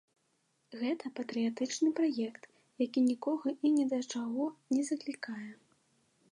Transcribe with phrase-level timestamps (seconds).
[0.83, 2.43] Гэта патрыятычны праект,
[2.85, 5.51] які нікога і ні да чаго не заклікае.